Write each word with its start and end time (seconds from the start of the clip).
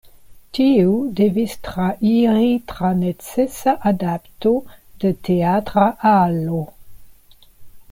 Tiu 0.57 0.93
devis 1.19 1.51
trairi 1.67 2.47
tra 2.71 2.91
necesa 3.03 3.75
adapto 3.91 4.55
de 5.05 5.15
teatra 5.29 5.87
alo. 6.17 6.67